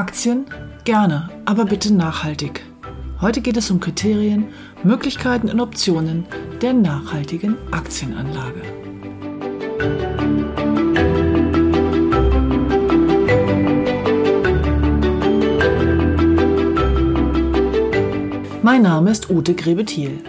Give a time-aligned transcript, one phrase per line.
[0.00, 0.46] Aktien?
[0.84, 2.64] Gerne, aber bitte nachhaltig.
[3.20, 4.46] Heute geht es um Kriterien,
[4.82, 6.24] Möglichkeiten und Optionen
[6.62, 8.62] der nachhaltigen Aktienanlage.
[18.62, 20.24] Mein Name ist Ute Grebethiel.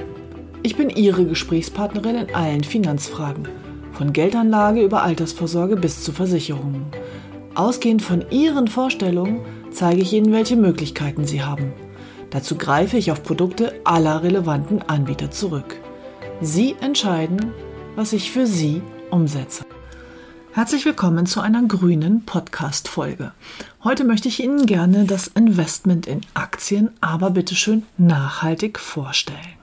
[0.64, 3.48] Ich bin Ihre Gesprächspartnerin in allen Finanzfragen,
[3.94, 6.88] von Geldanlage über Altersvorsorge bis zu Versicherungen.
[7.56, 9.40] Ausgehend von Ihren Vorstellungen
[9.72, 11.74] zeige ich Ihnen, welche Möglichkeiten Sie haben.
[12.30, 15.78] Dazu greife ich auf Produkte aller relevanten Anbieter zurück.
[16.42, 17.54] Sie entscheiden,
[17.96, 19.66] was ich für Sie umsetze.
[20.54, 23.32] Herzlich willkommen zu einer grünen Podcast-Folge.
[23.84, 29.61] Heute möchte ich Ihnen gerne das Investment in Aktien, aber bitteschön nachhaltig vorstellen.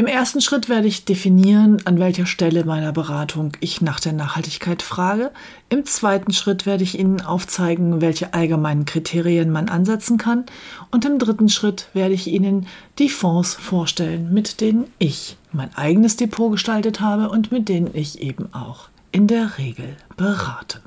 [0.00, 4.80] Im ersten Schritt werde ich definieren, an welcher Stelle meiner Beratung ich nach der Nachhaltigkeit
[4.80, 5.30] frage.
[5.68, 10.46] Im zweiten Schritt werde ich Ihnen aufzeigen, welche allgemeinen Kriterien man ansetzen kann.
[10.90, 12.66] Und im dritten Schritt werde ich Ihnen
[12.98, 18.22] die Fonds vorstellen, mit denen ich mein eigenes Depot gestaltet habe und mit denen ich
[18.22, 20.80] eben auch in der Regel berate.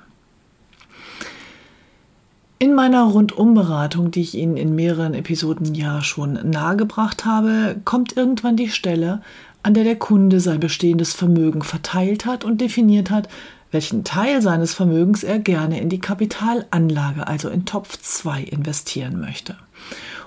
[2.59, 8.55] In meiner Rundumberatung, die ich Ihnen in mehreren Episoden ja schon nahegebracht habe, kommt irgendwann
[8.55, 9.21] die Stelle,
[9.63, 13.27] an der der Kunde sein bestehendes Vermögen verteilt hat und definiert hat,
[13.71, 19.57] welchen Teil seines Vermögens er gerne in die Kapitalanlage, also in Topf 2, investieren möchte.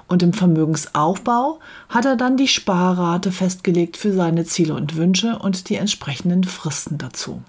[0.09, 5.69] Und im Vermögensaufbau hat er dann die Sparrate festgelegt für seine Ziele und Wünsche und
[5.69, 7.43] die entsprechenden Fristen dazu.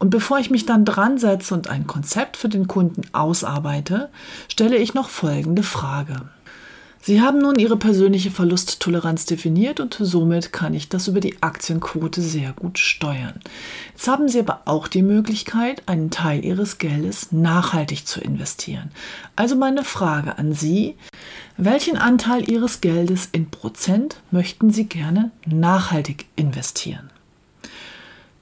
[0.00, 4.08] Und bevor ich mich dann dran setze und ein Konzept für den Kunden ausarbeite,
[4.48, 6.16] stelle ich noch folgende Frage.
[7.02, 12.22] Sie haben nun Ihre persönliche Verlusttoleranz definiert und somit kann ich das über die Aktienquote
[12.22, 13.40] sehr gut steuern.
[13.92, 18.90] Jetzt haben Sie aber auch die Möglichkeit, einen Teil Ihres Geldes nachhaltig zu investieren.
[19.36, 20.96] Also meine Frage an Sie,
[21.58, 27.10] welchen Anteil Ihres Geldes in Prozent möchten Sie gerne nachhaltig investieren?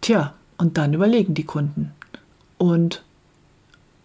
[0.00, 1.92] Tja, und dann überlegen die Kunden.
[2.58, 3.02] Und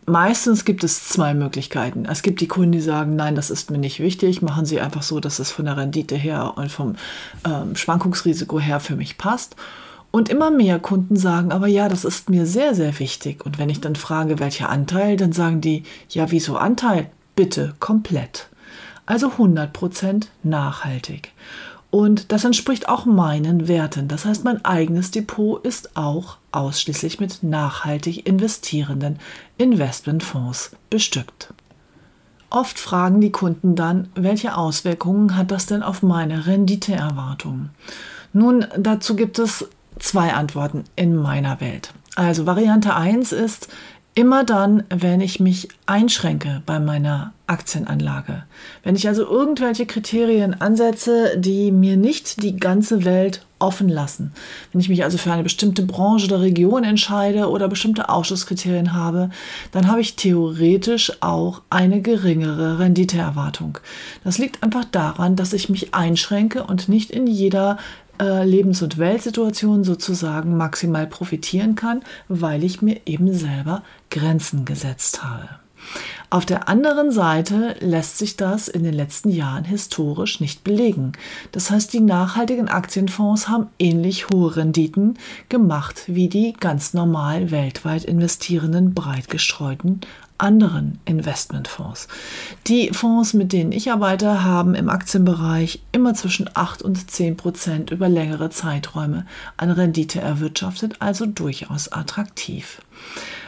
[0.05, 2.05] meistens gibt es zwei Möglichkeiten.
[2.05, 5.03] Es gibt die Kunden, die sagen, nein, das ist mir nicht wichtig, machen sie einfach
[5.03, 6.95] so, dass es von der Rendite her und vom
[7.45, 9.55] ähm, Schwankungsrisiko her für mich passt.
[10.11, 13.43] Und immer mehr Kunden sagen, aber ja, das ist mir sehr, sehr wichtig.
[13.43, 17.09] Und wenn ich dann frage, welcher Anteil, dann sagen die, ja, wieso Anteil?
[17.35, 18.47] Bitte komplett.
[19.07, 21.31] Also 100% nachhaltig.
[21.93, 24.07] Und das entspricht auch meinen Werten.
[24.07, 29.19] Das heißt, mein eigenes Depot ist auch ausschließlich mit nachhaltig investierenden
[29.59, 31.53] Investmentfonds bestückt.
[32.49, 37.69] Oft fragen die Kunden dann, welche Auswirkungen hat das denn auf meine Renditeerwartung?
[38.33, 41.93] Nun, dazu gibt es zwei Antworten in meiner Welt.
[42.15, 43.67] Also Variante 1 ist,
[44.15, 48.43] Immer dann, wenn ich mich einschränke bei meiner Aktienanlage.
[48.83, 54.33] Wenn ich also irgendwelche Kriterien ansetze, die mir nicht die ganze Welt offen lassen.
[54.71, 59.31] Wenn ich mich also für eine bestimmte Branche oder Region entscheide oder bestimmte Ausschusskriterien habe,
[59.71, 63.79] dann habe ich theoretisch auch eine geringere Renditeerwartung.
[64.23, 67.77] Das liegt einfach daran, dass ich mich einschränke und nicht in jeder
[68.19, 75.23] äh, Lebens- und Weltsituation sozusagen maximal profitieren kann, weil ich mir eben selber Grenzen gesetzt
[75.23, 75.49] habe.
[76.29, 81.11] Auf der anderen Seite lässt sich das in den letzten Jahren historisch nicht belegen.
[81.51, 85.19] Das heißt, die nachhaltigen Aktienfonds haben ähnlich hohe Renditen
[85.49, 90.01] gemacht wie die ganz normal weltweit investierenden breit gestreuten
[90.37, 92.07] anderen Investmentfonds.
[92.67, 97.91] Die Fonds, mit denen ich arbeite, haben im Aktienbereich immer zwischen 8 und 10 Prozent
[97.91, 99.25] über längere Zeiträume
[99.57, 102.81] an Rendite erwirtschaftet, also durchaus attraktiv.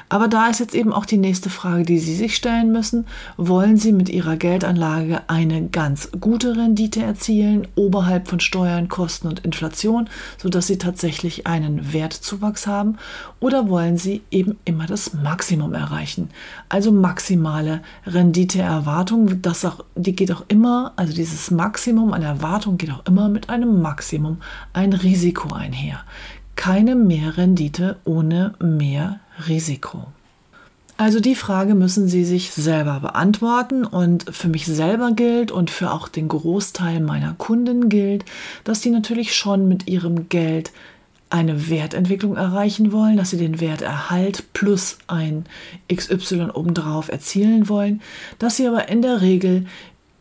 [0.07, 3.05] Aber da ist jetzt eben auch die nächste Frage, die Sie sich stellen müssen.
[3.37, 9.39] Wollen Sie mit Ihrer Geldanlage eine ganz gute Rendite erzielen, oberhalb von Steuern, Kosten und
[9.39, 12.97] Inflation, sodass Sie tatsächlich einen Wertzuwachs haben?
[13.39, 16.29] Oder wollen Sie eben immer das Maximum erreichen?
[16.69, 22.91] Also maximale Renditeerwartung, das auch, die geht auch immer, also dieses Maximum an Erwartung geht
[22.91, 24.37] auch immer mit einem Maximum
[24.73, 26.03] ein Risiko einher
[26.55, 30.07] keine Mehrrendite ohne mehr Risiko.
[30.97, 35.91] Also die Frage müssen Sie sich selber beantworten und für mich selber gilt und für
[35.91, 38.23] auch den Großteil meiner Kunden gilt,
[38.63, 40.71] dass die natürlich schon mit ihrem Geld
[41.29, 45.45] eine Wertentwicklung erreichen wollen, dass sie den Werterhalt plus ein
[45.93, 48.01] XY obendrauf erzielen wollen,
[48.39, 49.65] dass sie aber in der Regel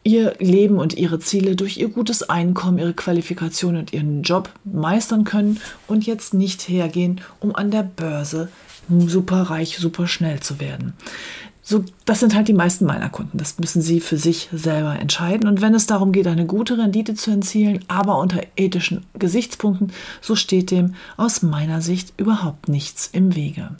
[0.02, 5.24] ihr Leben und ihre Ziele durch ihr gutes Einkommen, ihre Qualifikation und ihren Job meistern
[5.24, 8.48] können und jetzt nicht hergehen, um an der Börse
[8.88, 10.94] super reich, super schnell zu werden.
[11.66, 13.38] So, das sind halt die meisten meiner Kunden.
[13.38, 15.48] Das müssen sie für sich selber entscheiden.
[15.48, 19.90] Und wenn es darum geht, eine gute Rendite zu erzielen, aber unter ethischen Gesichtspunkten,
[20.20, 23.70] so steht dem aus meiner Sicht überhaupt nichts im Wege.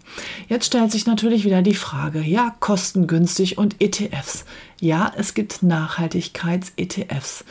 [0.48, 4.46] Jetzt stellt sich natürlich wieder die Frage, ja, kostengünstig und ETFs.
[4.80, 7.44] Ja, es gibt Nachhaltigkeits-ETFs.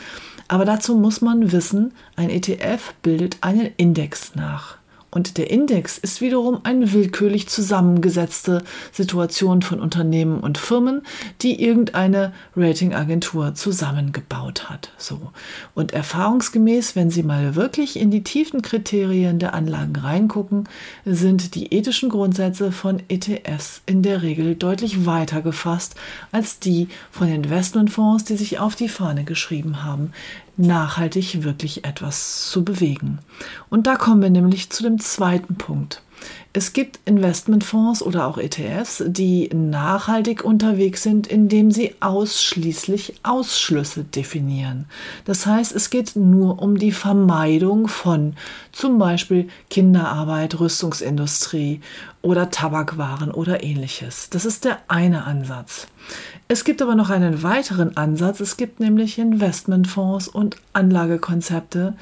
[0.48, 4.78] Aber dazu muss man wissen, ein ETF bildet einen Index nach.
[5.14, 11.04] Und der Index ist wiederum eine willkürlich zusammengesetzte Situation von Unternehmen und Firmen,
[11.44, 14.92] die irgendeine Ratingagentur zusammengebaut hat.
[14.98, 15.32] So.
[15.76, 20.68] Und erfahrungsgemäß, wenn Sie mal wirklich in die tiefen Kriterien der Anlagen reingucken,
[21.06, 25.94] sind die ethischen Grundsätze von ETFs in der Regel deutlich weiter gefasst
[26.32, 30.12] als die von Investmentfonds, die sich auf die Fahne geschrieben haben,
[30.58, 33.20] nachhaltig wirklich etwas zu bewegen.
[33.70, 36.02] Und da kommen wir nämlich zu dem zweiten Punkt.
[36.56, 44.86] Es gibt Investmentfonds oder auch ETFs, die nachhaltig unterwegs sind, indem sie ausschließlich Ausschlüsse definieren.
[45.26, 48.36] Das heißt, es geht nur um die Vermeidung von
[48.72, 51.82] zum Beispiel Kinderarbeit, Rüstungsindustrie
[52.22, 54.30] oder Tabakwaren oder ähnliches.
[54.30, 55.88] Das ist der eine Ansatz.
[56.48, 58.40] Es gibt aber noch einen weiteren Ansatz.
[58.40, 61.96] Es gibt nämlich Investmentfonds und Anlagekonzepte,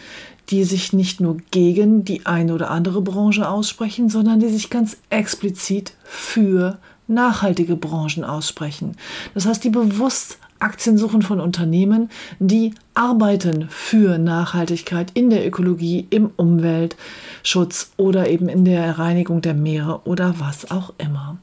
[0.52, 4.98] die sich nicht nur gegen die eine oder andere Branche aussprechen, sondern die sich ganz
[5.10, 6.78] explizit für
[7.08, 8.96] nachhaltige Branchen aussprechen.
[9.34, 12.10] Das heißt, die bewusst Aktien suchen von Unternehmen,
[12.40, 19.56] die arbeiten für Nachhaltigkeit in der Ökologie, im Umweltschutz oder eben in der Reinigung der
[19.56, 21.38] Meere oder was auch immer.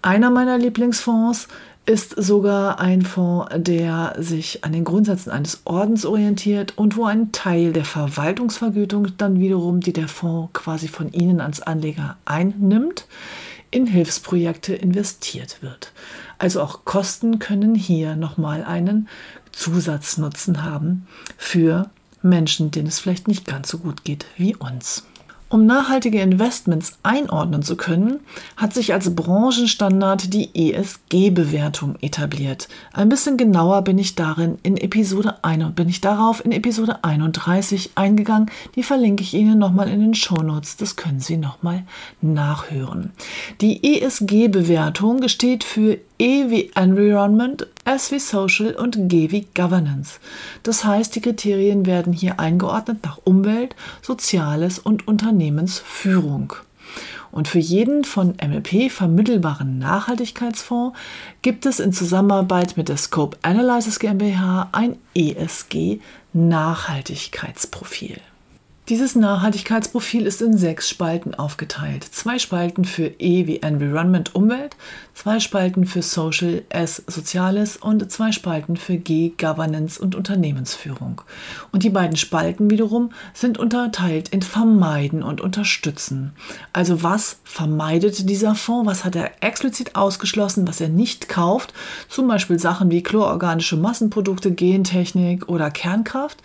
[0.00, 1.48] Einer meiner Lieblingsfonds
[1.86, 7.32] ist sogar ein Fonds, der sich an den Grundsätzen eines Ordens orientiert und wo ein
[7.32, 13.06] Teil der Verwaltungsvergütung dann wiederum, die der Fonds quasi von Ihnen als Anleger einnimmt,
[13.70, 15.92] in Hilfsprojekte investiert wird.
[16.38, 19.08] Also auch Kosten können hier nochmal einen
[19.52, 21.06] Zusatznutzen haben
[21.36, 21.90] für
[22.22, 25.04] Menschen, denen es vielleicht nicht ganz so gut geht wie uns.
[25.54, 28.18] Um nachhaltige Investments einordnen zu können,
[28.56, 32.66] hat sich als Branchenstandard die ESG-Bewertung etabliert.
[32.92, 37.92] Ein bisschen genauer bin ich darin in Episode 1, bin ich darauf in Episode 31
[37.94, 38.50] eingegangen.
[38.74, 40.76] Die verlinke ich Ihnen nochmal in den Shownotes.
[40.76, 41.84] Das können Sie nochmal
[42.20, 43.12] nachhören.
[43.60, 50.20] Die ESG-Bewertung steht für E wie Environment, S wie Social und G wie Governance.
[50.62, 56.54] Das heißt, die Kriterien werden hier eingeordnet nach Umwelt, Soziales und Unternehmensführung.
[57.32, 60.96] Und für jeden von MLP vermittelbaren Nachhaltigkeitsfonds
[61.42, 65.98] gibt es in Zusammenarbeit mit der Scope Analysis GmbH ein ESG
[66.32, 68.20] Nachhaltigkeitsprofil.
[68.90, 72.04] Dieses Nachhaltigkeitsprofil ist in sechs Spalten aufgeteilt.
[72.04, 74.76] Zwei Spalten für E wie Environment Umwelt,
[75.14, 81.22] zwei Spalten für Social S Soziales und zwei Spalten für G Governance und Unternehmensführung.
[81.72, 86.32] Und die beiden Spalten wiederum sind unterteilt in Vermeiden und Unterstützen.
[86.74, 88.86] Also was vermeidet dieser Fonds?
[88.86, 91.72] Was hat er explizit ausgeschlossen, was er nicht kauft?
[92.10, 96.42] Zum Beispiel Sachen wie chlororganische Massenprodukte, Gentechnik oder Kernkraft.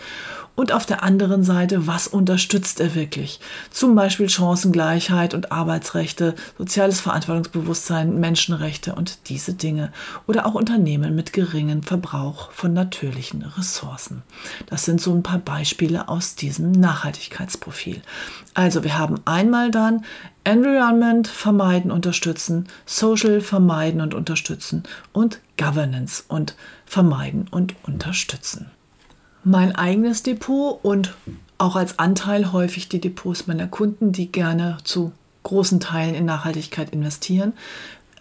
[0.60, 3.40] Und auf der anderen Seite, was unterstützt er wirklich?
[3.72, 9.94] Zum Beispiel Chancengleichheit und Arbeitsrechte, soziales Verantwortungsbewusstsein, Menschenrechte und diese Dinge.
[10.28, 14.22] Oder auch Unternehmen mit geringem Verbrauch von natürlichen Ressourcen.
[14.66, 18.02] Das sind so ein paar Beispiele aus diesem Nachhaltigkeitsprofil.
[18.54, 20.04] Also wir haben einmal dann
[20.44, 28.72] Environment vermeiden, unterstützen, Social vermeiden und unterstützen und Governance und vermeiden und unterstützen.
[29.52, 31.16] Mein eigenes Depot und
[31.58, 36.92] auch als Anteil häufig die Depots meiner Kunden, die gerne zu großen Teilen in Nachhaltigkeit
[36.92, 37.54] investieren,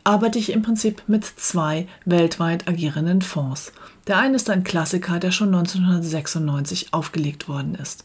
[0.08, 3.72] arbeite ich im Prinzip mit zwei weltweit agierenden Fonds.
[4.06, 8.04] Der eine ist ein Klassiker, der schon 1996 aufgelegt worden ist.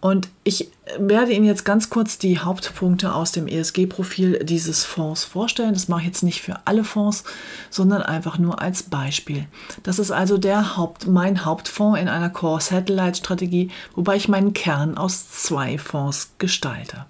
[0.00, 0.68] Und ich
[0.98, 5.74] werde Ihnen jetzt ganz kurz die Hauptpunkte aus dem ESG-Profil dieses Fonds vorstellen.
[5.74, 7.22] Das mache ich jetzt nicht für alle Fonds,
[7.70, 9.46] sondern einfach nur als Beispiel.
[9.84, 15.30] Das ist also der Haupt, mein Hauptfonds in einer Core-Satellite-Strategie, wobei ich meinen Kern aus
[15.30, 17.06] zwei Fonds gestalte.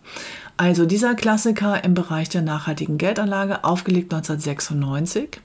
[0.56, 5.40] Also dieser Klassiker im Bereich der nachhaltigen Geldanlage, aufgelegt 1996,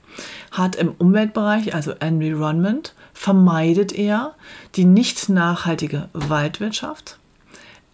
[0.52, 4.34] hat im Umweltbereich, also Environment, vermeidet er
[4.76, 7.18] die nicht nachhaltige Waldwirtschaft.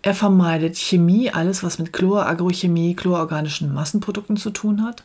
[0.03, 5.03] Er vermeidet Chemie, alles was mit Chlor, Agrochemie, chlororganischen Massenprodukten zu tun hat.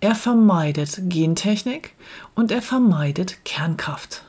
[0.00, 1.94] Er vermeidet Gentechnik
[2.34, 4.24] und er vermeidet Kernkraft.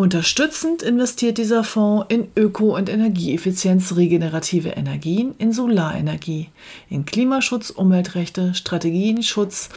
[0.00, 6.48] Unterstützend investiert dieser Fonds in Öko- und Energieeffizienz, regenerative Energien, in Solarenergie,
[6.88, 9.68] in Klimaschutz, Umweltrechte, Strategien, Schutz,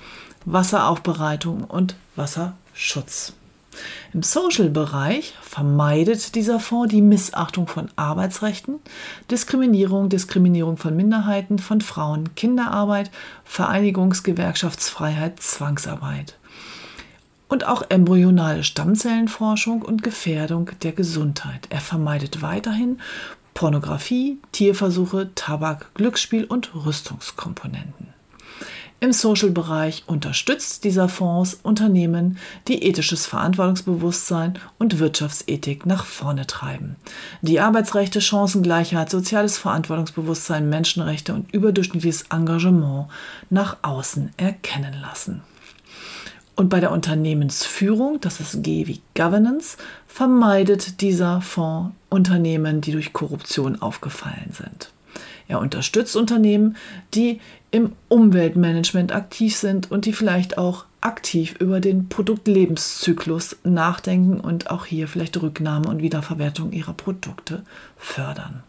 [0.46, 3.34] Wasseraufbereitung und Wasserschutz.
[4.14, 8.80] Im Social-Bereich vermeidet dieser Fonds die Missachtung von Arbeitsrechten,
[9.30, 13.12] Diskriminierung, Diskriminierung von Minderheiten, von Frauen, Kinderarbeit,
[13.44, 16.38] Vereinigungs-, Gewerkschaftsfreiheit, Zwangsarbeit
[17.54, 21.68] und auch embryonale Stammzellenforschung und Gefährdung der Gesundheit.
[21.70, 23.00] Er vermeidet weiterhin
[23.54, 28.08] Pornografie, Tierversuche, Tabak, Glücksspiel und Rüstungskomponenten.
[29.00, 36.96] Im Social-Bereich unterstützt dieser Fonds Unternehmen, die ethisches Verantwortungsbewusstsein und Wirtschaftsethik nach vorne treiben,
[37.44, 43.10] die Arbeitsrechte, Chancengleichheit, soziales Verantwortungsbewusstsein, Menschenrechte und überdurchschnittliches Engagement
[43.52, 45.44] nach außen erkennen lassen.
[46.56, 53.12] Und bei der Unternehmensführung, das ist G wie Governance, vermeidet dieser Fonds Unternehmen, die durch
[53.12, 54.92] Korruption aufgefallen sind.
[55.48, 56.78] Er unterstützt Unternehmen,
[57.16, 57.42] die
[57.72, 64.86] im Umweltmanagement aktiv sind und die vielleicht auch aktiv über den Produktlebenszyklus nachdenken und auch
[64.86, 67.64] hier vielleicht Rücknahme und Wiederverwertung ihrer Produkte
[67.98, 68.62] fördern.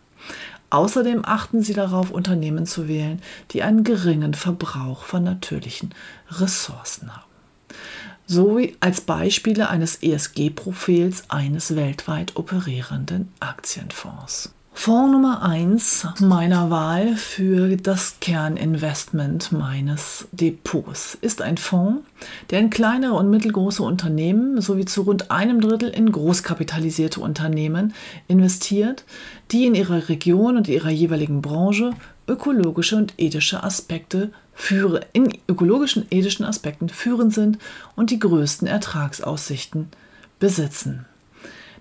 [0.71, 3.21] Außerdem achten sie darauf, Unternehmen zu wählen,
[3.53, 5.95] die einen geringen Verbrauch von natürlichen
[6.31, 7.34] Ressourcen haben
[8.27, 14.55] sowie als Beispiele eines ESG-Profils eines weltweit operierenden Aktienfonds.
[14.77, 22.03] Fonds Nummer 1 meiner Wahl für das Kerninvestment meines Depots ist ein Fonds,
[22.51, 27.95] der in kleinere und mittelgroße Unternehmen sowie zu rund einem Drittel in großkapitalisierte Unternehmen
[28.27, 29.05] investiert,
[29.53, 31.93] die in ihrer Region und ihrer jeweiligen Branche
[32.27, 37.59] ökologische und ethische Aspekte führe, in ökologischen ethischen Aspekten führend sind
[37.97, 39.89] und die größten Ertragsaussichten
[40.39, 41.07] besitzen.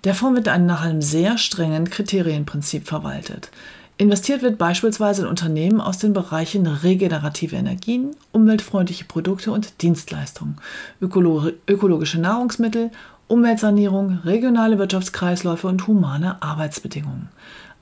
[0.04, 3.52] Der Fonds wird nach einem sehr strengen Kriterienprinzip verwaltet.
[3.98, 10.58] Investiert wird beispielsweise in Unternehmen aus den Bereichen regenerative Energien, umweltfreundliche Produkte und Dienstleistungen,
[11.00, 12.92] ökologische Nahrungsmittel,
[13.28, 17.30] Umweltsanierung, regionale Wirtschaftskreisläufe und humane Arbeitsbedingungen.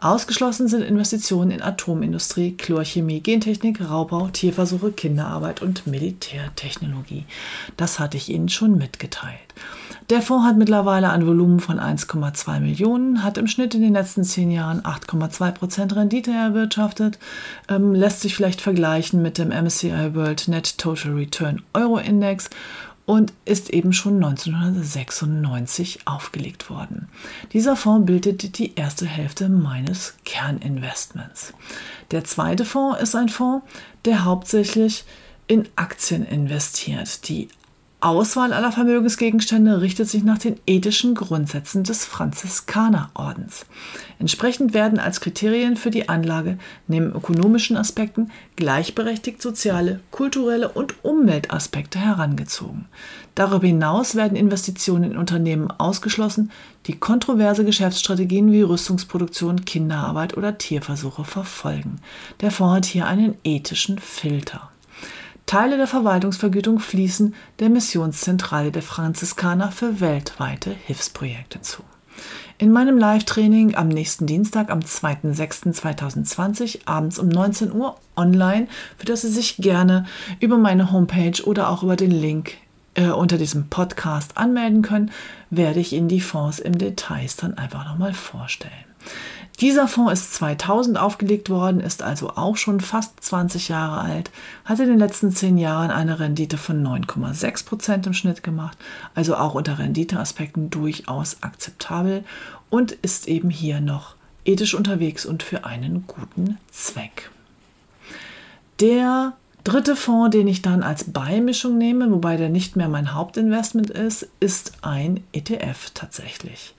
[0.01, 7.25] Ausgeschlossen sind Investitionen in Atomindustrie, Chlorchemie, Gentechnik, Raubbau, Tierversuche, Kinderarbeit und Militärtechnologie.
[7.77, 9.37] Das hatte ich Ihnen schon mitgeteilt.
[10.09, 14.23] Der Fonds hat mittlerweile ein Volumen von 1,2 Millionen, hat im Schnitt in den letzten
[14.23, 17.19] zehn Jahren 8,2 Prozent Rendite erwirtschaftet,
[17.69, 22.49] ähm, lässt sich vielleicht vergleichen mit dem MSCI World Net Total Return Euro Index
[23.11, 27.09] und ist eben schon 1996 aufgelegt worden.
[27.51, 31.53] Dieser Fonds bildet die erste Hälfte meines Kerninvestments.
[32.11, 33.65] Der zweite Fonds ist ein Fonds,
[34.05, 35.03] der hauptsächlich
[35.47, 37.49] in Aktien investiert, die
[37.99, 43.65] Auswahl aller Vermögensgegenstände richtet sich nach den ethischen Grundsätzen des Franziskanerordens.
[44.21, 51.97] Entsprechend werden als Kriterien für die Anlage neben ökonomischen Aspekten gleichberechtigt soziale, kulturelle und Umweltaspekte
[51.97, 52.85] herangezogen.
[53.33, 56.51] Darüber hinaus werden Investitionen in Unternehmen ausgeschlossen,
[56.85, 61.95] die kontroverse Geschäftsstrategien wie Rüstungsproduktion, Kinderarbeit oder Tierversuche verfolgen.
[62.41, 64.69] Der Fonds hat hier einen ethischen Filter.
[65.47, 71.81] Teile der Verwaltungsvergütung fließen der Missionszentrale der Franziskaner für weltweite Hilfsprojekte zu.
[72.61, 78.67] In meinem Live-Training am nächsten Dienstag, am 2.6.2020, abends um 19 Uhr online,
[78.99, 80.05] für das Sie sich gerne
[80.39, 82.57] über meine Homepage oder auch über den Link
[82.93, 85.09] äh, unter diesem Podcast anmelden können,
[85.49, 88.71] werde ich Ihnen die Fonds im Details dann einfach nochmal vorstellen.
[89.61, 94.31] Dieser Fonds ist 2000 aufgelegt worden, ist also auch schon fast 20 Jahre alt,
[94.65, 98.75] hat in den letzten 10 Jahren eine Rendite von 9,6 Prozent im Schnitt gemacht,
[99.13, 102.23] also auch unter Renditeaspekten durchaus akzeptabel
[102.71, 104.15] und ist eben hier noch
[104.45, 107.29] ethisch unterwegs und für einen guten Zweck.
[108.79, 113.91] Der dritte Fonds, den ich dann als Beimischung nehme, wobei der nicht mehr mein Hauptinvestment
[113.91, 116.73] ist, ist ein ETF tatsächlich.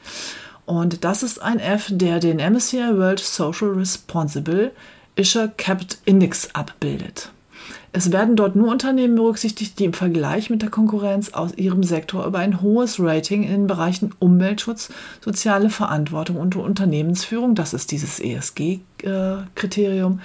[0.64, 4.72] Und das ist ein F, der den MSCI World Social Responsible
[5.16, 7.30] Issuer Capped Index abbildet.
[7.94, 12.24] Es werden dort nur Unternehmen berücksichtigt, die im Vergleich mit der Konkurrenz aus ihrem Sektor
[12.24, 14.88] über ein hohes Rating in den Bereichen Umweltschutz,
[15.20, 20.20] soziale Verantwortung und Unternehmensführung, das ist dieses ESG-Kriterium,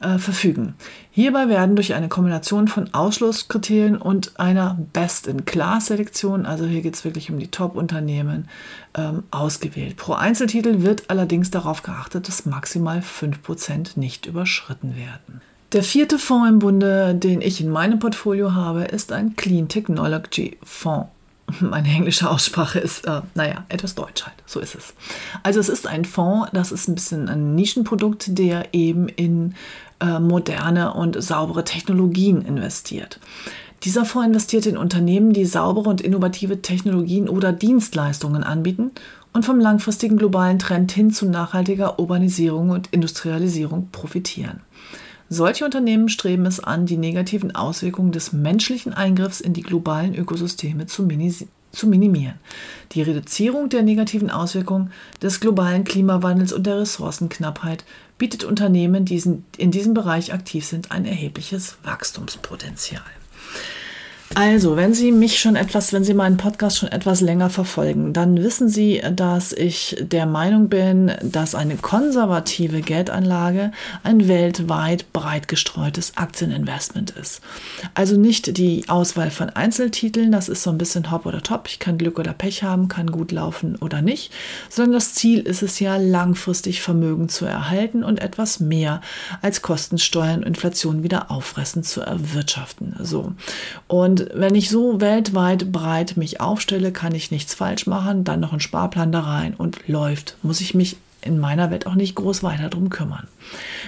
[0.00, 0.72] äh, verfügen.
[1.10, 7.30] Hierbei werden durch eine Kombination von Ausschlusskriterien und einer Best-in-Class-Selektion, also hier geht es wirklich
[7.30, 8.48] um die Top-Unternehmen,
[8.94, 9.96] ähm, ausgewählt.
[9.96, 15.42] Pro Einzeltitel wird allerdings darauf geachtet, dass maximal 5% nicht überschritten werden.
[15.72, 20.58] Der vierte Fonds im Bunde, den ich in meinem Portfolio habe, ist ein Clean Technology
[20.62, 21.08] Fonds.
[21.60, 24.36] Meine englische Aussprache ist, äh, naja, etwas deutsch halt.
[24.44, 24.92] So ist es.
[25.42, 29.54] Also es ist ein Fonds, das ist ein bisschen ein Nischenprodukt, der eben in
[30.00, 33.18] äh, moderne und saubere Technologien investiert.
[33.84, 38.90] Dieser Fonds investiert in Unternehmen, die saubere und innovative Technologien oder Dienstleistungen anbieten
[39.32, 44.60] und vom langfristigen globalen Trend hin zu nachhaltiger Urbanisierung und Industrialisierung profitieren.
[45.34, 50.84] Solche Unternehmen streben es an, die negativen Auswirkungen des menschlichen Eingriffs in die globalen Ökosysteme
[50.84, 51.08] zu,
[51.72, 52.34] zu minimieren.
[52.92, 57.86] Die Reduzierung der negativen Auswirkungen des globalen Klimawandels und der Ressourcenknappheit
[58.18, 59.22] bietet Unternehmen, die
[59.56, 63.00] in diesem Bereich aktiv sind, ein erhebliches Wachstumspotenzial.
[64.34, 68.42] Also, wenn Sie mich schon etwas, wenn Sie meinen Podcast schon etwas länger verfolgen, dann
[68.42, 73.72] wissen Sie, dass ich der Meinung bin, dass eine konservative Geldanlage
[74.02, 77.42] ein weltweit breit gestreutes Aktieninvestment ist.
[77.94, 81.78] Also nicht die Auswahl von Einzeltiteln, das ist so ein bisschen Hop oder Top, ich
[81.78, 84.32] kann Glück oder Pech haben, kann gut laufen oder nicht,
[84.70, 89.02] sondern das Ziel ist es ja, langfristig Vermögen zu erhalten und etwas mehr
[89.42, 92.96] als Kosten, Steuern und Inflation wieder auffressen zu erwirtschaften.
[93.00, 93.32] So.
[93.88, 98.52] Und wenn ich so weltweit breit mich aufstelle, kann ich nichts falsch machen, dann noch
[98.52, 100.36] ein Sparplan da rein und läuft.
[100.42, 103.28] Muss ich mich in meiner Welt auch nicht groß weiter drum kümmern.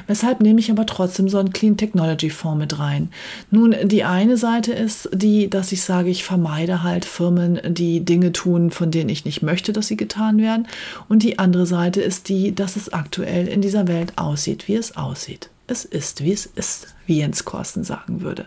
[0.06, 3.10] Weshalb nehme ich aber trotzdem so einen Clean Technology Fonds mit rein.
[3.50, 8.32] Nun, die eine Seite ist die, dass ich sage, ich vermeide halt Firmen, die Dinge
[8.32, 10.66] tun, von denen ich nicht möchte, dass sie getan werden.
[11.08, 14.96] Und die andere Seite ist die, dass es aktuell in dieser Welt aussieht, wie es
[14.96, 18.46] aussieht es ist, wie es ist, wie Jens Korsten sagen würde.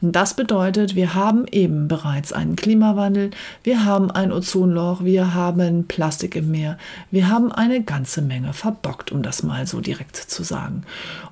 [0.00, 3.30] das bedeutet, wir haben eben bereits einen Klimawandel,
[3.62, 6.76] wir haben ein Ozonloch, wir haben Plastik im Meer,
[7.10, 10.84] wir haben eine ganze Menge verbockt, um das mal so direkt zu sagen.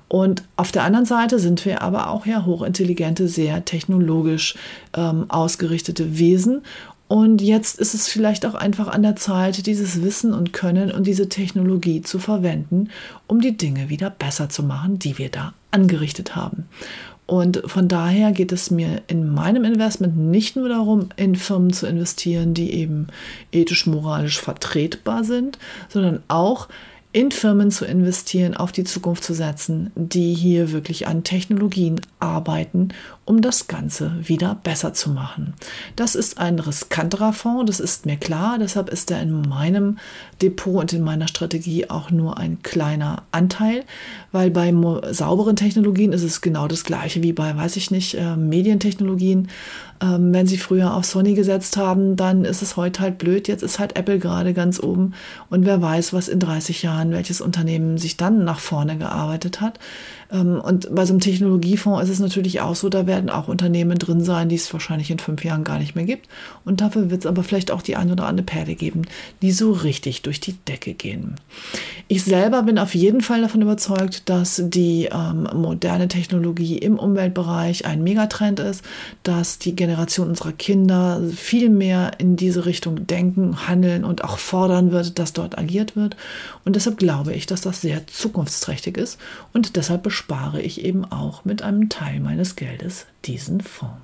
[0.07, 4.55] Und auf der anderen Seite sind wir aber auch ja hochintelligente, sehr technologisch
[4.95, 6.63] ähm, ausgerichtete Wesen
[7.09, 11.07] und jetzt ist es vielleicht auch einfach an der Zeit, dieses Wissen und Können und
[11.07, 12.89] diese Technologie zu verwenden,
[13.25, 16.67] um die Dinge wieder besser zu machen, die wir da angerichtet haben.
[17.25, 21.87] Und von daher geht es mir in meinem Investment nicht nur darum, in Firmen zu
[21.87, 23.07] investieren, die eben
[23.51, 25.57] ethisch, moralisch vertretbar sind,
[25.89, 26.67] sondern auch
[27.11, 32.89] in Firmen zu investieren, auf die Zukunft zu setzen, die hier wirklich an Technologien arbeiten,
[33.29, 35.53] um das Ganze wieder besser zu machen.
[35.95, 39.99] Das ist ein riskanterer Fonds, das ist mir klar, deshalb ist er in meinem
[40.41, 43.83] Depot und in meiner Strategie auch nur ein kleiner Anteil,
[44.31, 44.73] weil bei
[45.11, 49.47] sauberen Technologien ist es genau das gleiche wie bei, weiß ich nicht, äh, Medientechnologien.
[50.01, 53.47] Ähm, wenn Sie früher auf Sony gesetzt haben, dann ist es heute halt blöd.
[53.47, 55.13] Jetzt ist halt Apple gerade ganz oben.
[55.49, 59.77] Und wer weiß, was in 30 Jahren, welches Unternehmen sich dann nach vorne gearbeitet hat.
[60.31, 63.97] Ähm, und bei so einem Technologiefonds ist es natürlich auch so, da werden auch Unternehmen
[63.99, 66.29] drin sein, die es wahrscheinlich in fünf Jahren gar nicht mehr gibt.
[66.63, 69.01] Und dafür wird es aber vielleicht auch die ein oder andere Perle geben,
[69.41, 71.35] die so richtig durch die Decke gehen.
[72.07, 77.85] Ich selber bin auf jeden Fall davon überzeugt, dass die ähm, moderne Technologie im Umweltbereich
[77.85, 78.83] ein Megatrend ist,
[79.23, 84.91] dass die Generation unserer Kinder viel mehr in diese Richtung denken, handeln und auch fordern
[84.91, 86.15] wird, dass dort agiert wird.
[86.65, 89.17] Und deshalb glaube ich, dass das sehr zukunftsträchtig ist
[89.53, 94.01] und deshalb spare ich eben auch mit einem Teil meines Geldes diesen Fonds.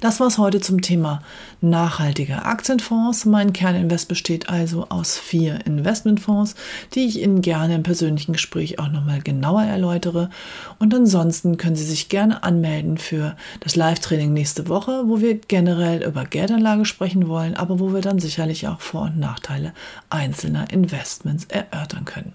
[0.00, 1.20] Das war's heute zum Thema
[1.60, 3.24] nachhaltige Aktienfonds.
[3.24, 6.54] Mein Kerninvest besteht also aus vier Investmentfonds,
[6.94, 10.30] die ich Ihnen gerne im persönlichen Gespräch auch nochmal genauer erläutere.
[10.78, 16.04] Und ansonsten können Sie sich gerne anmelden für das Live-Training nächste Woche, wo wir generell
[16.04, 19.72] über Geldanlage sprechen wollen, aber wo wir dann sicherlich auch Vor- und Nachteile
[20.10, 22.34] einzelner Investments erörtern können.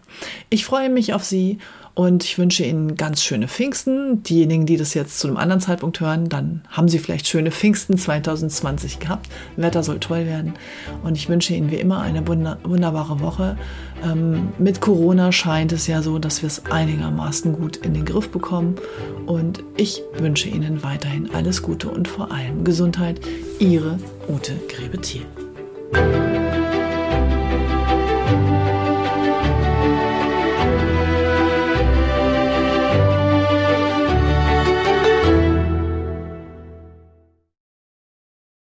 [0.50, 1.60] Ich freue mich auf Sie
[1.96, 4.24] und ich wünsche Ihnen ganz schöne Pfingsten.
[4.24, 7.98] Diejenigen, die das jetzt zu einem anderen Zeitpunkt hören, dann haben Sie vielleicht schöne Pfingsten
[8.00, 9.30] 2020 gehabt.
[9.58, 10.54] Wetter soll toll werden.
[11.04, 13.58] Und ich wünsche Ihnen wie immer eine wunderbare Woche.
[14.04, 18.30] Ähm, mit Corona scheint es ja so, dass wir es einigermaßen gut in den Griff
[18.30, 18.76] bekommen.
[19.28, 23.20] Und ich wünsche Ihnen weiterhin alles Gute und vor allem Gesundheit.
[23.60, 25.22] Ihre Ute Grebetier.